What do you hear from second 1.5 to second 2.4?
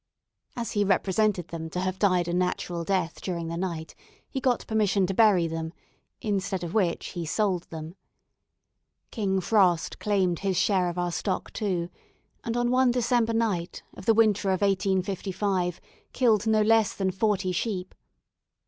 to have died a